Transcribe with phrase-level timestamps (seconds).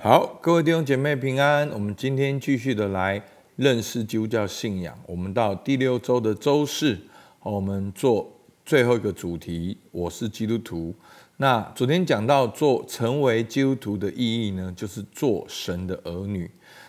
[0.00, 1.68] 好，各位弟兄姐妹平安。
[1.70, 3.20] 我们今天继续的来
[3.56, 4.96] 认识基督教信仰。
[5.04, 6.96] 我们到第六周的周四，
[7.42, 8.32] 我们做
[8.64, 9.76] 最后一个主题。
[9.90, 10.94] 我是基督徒。
[11.38, 16.48] 那昨天讲到做成为基督徒的意义呢，就是做神的儿女。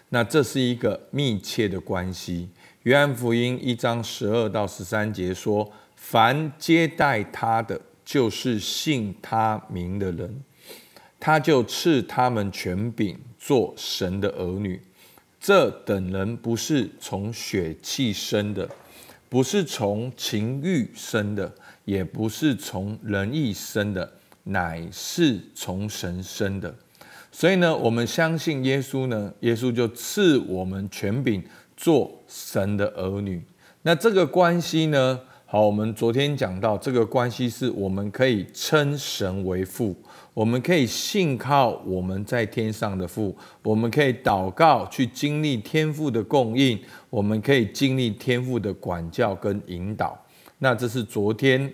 [0.09, 2.47] 那这是一个密切的关系。
[2.83, 5.67] 约翰福音一章十二到十三节说
[5.97, 10.41] ：“凡接待他的，就是信他名的人。”
[11.19, 14.81] 他就赐他们权柄做神的儿女，
[15.39, 18.69] 这等人不是从血气生的，
[19.27, 21.53] 不是从情欲生的，
[21.85, 24.11] 也不是从人意生的，
[24.43, 26.73] 乃是从神生的。
[27.31, 31.43] 所以呢，我们相信耶稣呢，耶稣就赐我们权柄
[31.77, 33.43] 做神的儿女。
[33.83, 35.19] 那这个关系呢，
[35.51, 39.95] 好，我们昨天讲到这个关系是我们可以称神为父。
[40.35, 50.15] 我们可以信靠我们在天上的父，我们可以祷告去经历天父的供应，我们可以经历天父的管教跟引导。
[50.59, 51.73] 那这是昨天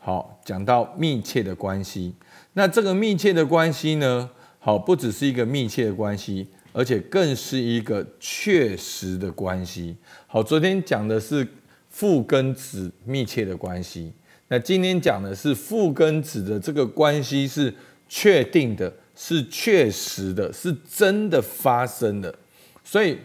[0.00, 2.12] 好讲到密切的关系。
[2.54, 9.96] 那这个密切的关系呢，好不只是一个密切的关系，而且更是一个确实的关系。
[10.26, 11.46] 好，昨天讲的是
[11.92, 14.12] 父跟子密切的关系，
[14.48, 17.72] 那今天讲的是父跟子的这个关系是。
[18.14, 22.34] 确定的是确实的，是真的发生的，
[22.84, 23.16] 所以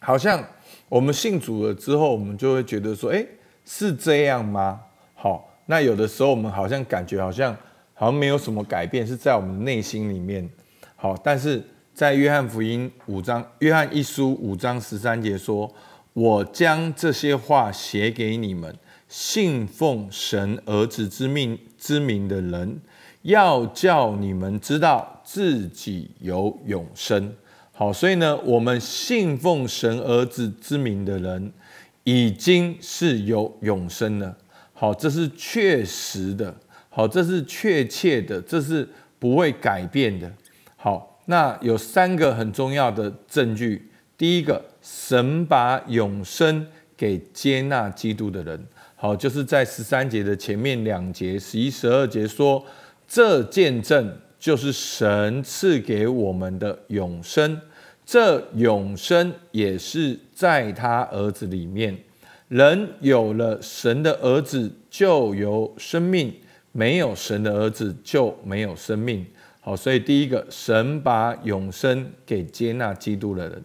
[0.00, 0.44] 好像
[0.88, 3.24] 我们信主了之后，我们就会觉得说，哎，
[3.64, 4.80] 是这样吗？
[5.14, 7.56] 好，那有的时候我们好像感觉好像
[7.94, 10.50] 好像没有什么改变，是在我们内心里面。
[10.96, 11.62] 好，但是
[11.94, 15.72] 在约翰福音五章，约翰一书五章十三节说
[16.12, 18.76] ：“我将这些话写给你们，
[19.08, 22.80] 信奉神儿子之命之名的人。”
[23.22, 27.32] 要叫你们知道自己有永生，
[27.70, 31.52] 好，所以呢，我们信奉神儿子之名的人，
[32.02, 34.36] 已经是有永生了。
[34.72, 36.52] 好，这是确实的，
[36.88, 38.88] 好，这是确切的，这是
[39.20, 40.28] 不会改变的。
[40.74, 43.88] 好，那有三个很重要的证据。
[44.18, 46.66] 第一个，神把永生
[46.96, 48.66] 给接纳基督的人，
[48.96, 52.62] 好，就是在十三节的前面两节，十一、十二节说。
[53.08, 57.60] 这见证就是神赐给我们的永生，
[58.06, 61.94] 这永生也是在他儿子里面。
[62.48, 66.30] 人有了神的儿子，就有生命；
[66.72, 69.26] 没有神的儿子，就没有生命。
[69.60, 73.62] 好，所以第一个，神把永生给接纳基督的人。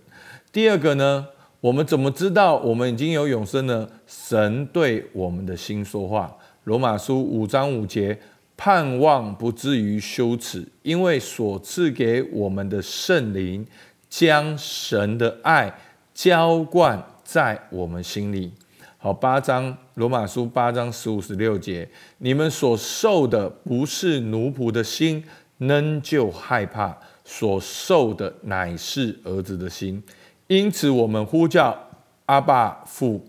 [0.58, 1.28] 第二个呢，
[1.62, 3.88] 我们怎么知道我们已经有永生呢？
[4.08, 6.36] 神对我们的心说话。
[6.64, 8.20] 罗马书五章五节。
[8.56, 13.64] 盼望不至于羞耻，因为所赐给我们的圣灵，
[14.10, 15.72] 将神的爱
[16.12, 18.52] 浇灌在我们心里。
[18.98, 21.88] 好，八章罗马书八章十五十六节，
[22.18, 25.24] 你们所受的不是奴仆的心，
[25.60, 30.02] 仍旧害怕；所受的乃是儿子的心。
[30.48, 31.78] 因此，我们呼叫
[32.26, 33.26] 阿爸父，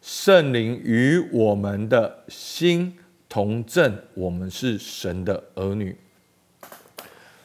[0.00, 2.96] 圣灵与我们的心。
[3.28, 5.96] 同证我们是神的儿女。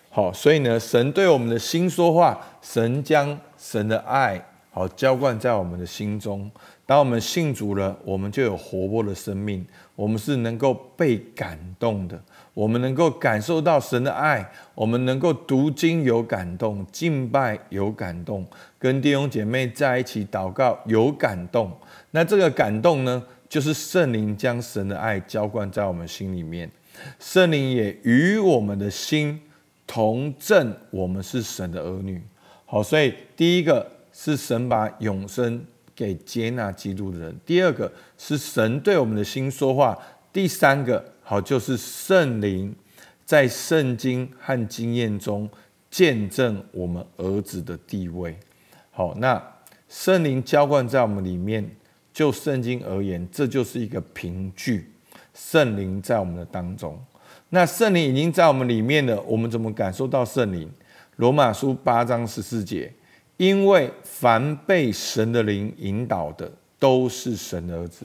[0.10, 6.52] 好，所以呢，神对我们的心说话，神将神的爱好浇灌在我们的心中。
[6.86, 12.22] 当我们信主了，我们就有活泼的生命，我们是能够被感动的，
[12.54, 18.46] 我们能够感受到神的爱，我们能够读经有感动，敬拜有感动，
[18.80, 21.72] 跟弟兄姐妹在一起祷告有感动。
[22.12, 23.24] 那这个感动呢？
[23.50, 26.70] 就是圣灵将神的爱浇灌在我们心里面，
[27.18, 29.40] 圣灵也与我们的心
[29.88, 32.22] 同证，我们是神的儿女。
[32.66, 39.98] 好，所以第一个是神把永生给接纳基督的人；第二个是神对我们的心说话；
[40.34, 42.76] 第三个好就是圣灵
[43.24, 45.50] 在圣经和经验中
[45.90, 48.38] 见证我们儿子的地位。
[48.98, 49.40] 好，那
[49.88, 51.70] 圣灵浇灌在我们里面。
[52.12, 54.92] 就圣经而言，这就是一个凭据，
[55.36, 57.00] 圣灵在我们的当中。
[57.50, 60.68] 那圣灵已经在我们里面了，我们怎么感受到圣灵？
[61.18, 62.92] 罗马书八章十四节，
[63.38, 68.04] 因为凡被神的灵引导的，都是神的儿子。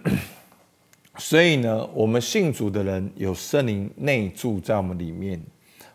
[1.18, 5.38] 所以呢，我们信主的人有圣灵内住在我们里面，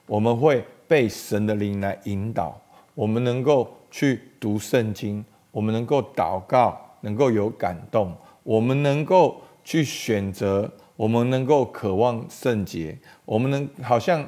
[0.06, 2.62] 我们会被神的灵来引导，
[3.00, 5.24] 我们能够去读圣经。
[5.51, 8.12] 我们能够祷告，能够有感动；
[8.44, 12.94] 我们能够去选择，我们能够渴望圣洁；
[13.24, 14.28] 我们能好像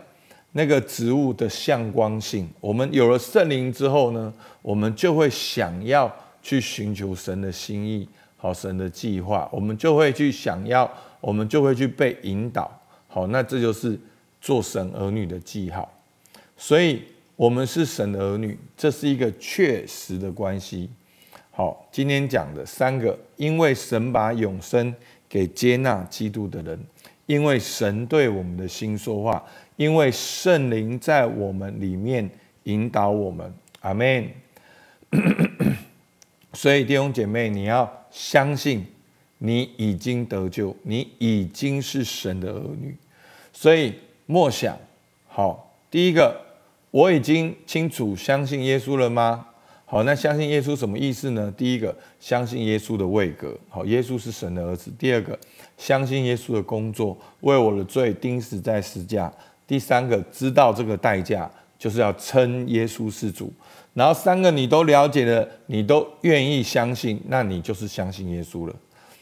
[0.53, 2.49] 那个植物的向光性。
[2.61, 6.09] 我们有了圣灵之后呢，我们就会想要
[6.41, 8.07] 去寻求神的心意，
[8.37, 10.89] 好，神的计划，我们就会去想要，
[11.19, 12.71] 我们就会去被引导。
[13.09, 13.99] 好，那这就是
[14.39, 15.87] 做神儿女的记号。
[16.57, 17.03] 所以，
[17.41, 20.87] 我们是神的儿女，这是一个确实的关系。
[21.49, 24.93] 好，今天讲的三个，因为神把永生
[25.27, 26.79] 给接纳基督的人，
[27.25, 29.43] 因为神对我们的心说话，
[29.75, 32.29] 因为圣灵在我们里面
[32.65, 33.51] 引导我们。
[33.79, 34.29] 阿门。
[36.53, 38.85] 所以弟兄姐妹，你要相信，
[39.39, 42.95] 你已经得救，你已经是神的儿女。
[43.51, 43.95] 所以
[44.27, 44.77] 默想，
[45.27, 46.50] 好，第一个。
[46.91, 49.47] 我已经清楚相信耶稣了吗？
[49.85, 51.53] 好，那相信耶稣什么意思呢？
[51.57, 54.91] 第一个，相信耶稣的位格，好，耶稣是神的儿子。
[54.97, 55.37] 第二个，
[55.77, 59.31] 相信耶稣的工作，为我的罪钉死在十架。
[59.65, 63.51] 第三个，知道这个代价就是要称耶稣是主。
[63.93, 68.75] 然后三个你都了解了，你都愿意相信，那你就是相信耶稣了。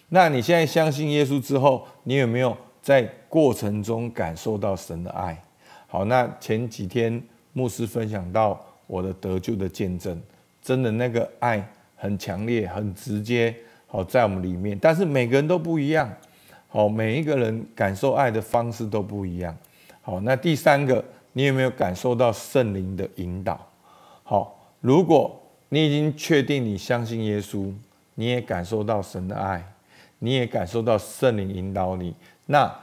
[0.09, 5.39] 那你现在相信耶稣之后，你有没有在过程中感受到神的爱？
[5.87, 7.23] 好，那前几天。
[7.59, 8.57] 牧师分享到
[8.87, 10.17] 我的得救的见证，
[10.61, 11.61] 真的那个爱
[11.97, 13.53] 很强烈、很直接，
[13.85, 14.79] 好在我们里面。
[14.81, 16.09] 但是每个人都不一样，
[16.69, 19.53] 好，每一个人感受爱的方式都不一样。
[20.01, 21.03] 好，那第三个，
[21.33, 23.59] 你有没有感受到圣灵的引导？
[24.23, 27.73] 好，如果你已经确定你相信耶稣，
[28.15, 29.61] 你也感受到神的爱，
[30.19, 32.15] 你也感受到圣灵引导你，
[32.45, 32.73] 那。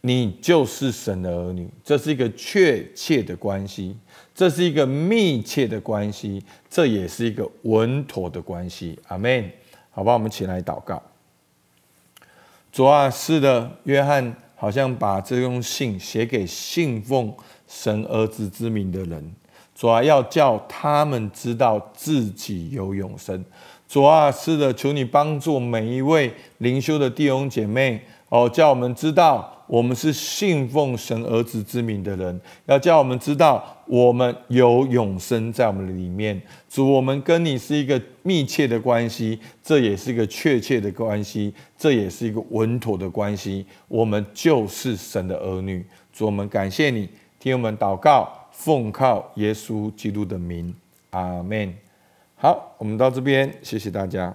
[0.00, 3.96] 你就是神的儿女，这是一个确切的关系，
[4.34, 8.98] 这是一个密切的关系，这也是一个稳妥的关系。
[9.08, 9.50] 阿门。
[9.90, 11.02] 好吧，我们起来祷告。
[12.70, 17.34] 主啊，是的，约翰好像把这封信写给信奉
[17.66, 19.34] 神儿子之名的人，
[19.74, 23.44] 主啊，要叫他们知道自己有永生。
[23.88, 27.98] 主啊，是的，求你帮助每一位灵修的弟兄姐妹
[28.28, 29.54] 哦，叫我们知道。
[29.66, 36.40] 我们是信奉神儿子之名的人，要叫我们知道，我们有永生在我们里面。
[36.70, 43.66] 主，我们跟你是一个密切的关系，这也是一个确切的关系，这也是一个稳妥的关系。
[43.88, 45.84] 我们就是神的儿女。
[46.14, 47.06] 主，我们感谢你，
[47.38, 50.74] 听我们祷告，奉靠耶稣基督的名，
[51.10, 51.74] 阿门。
[52.40, 54.32] 好，我们到这边，谢谢大家。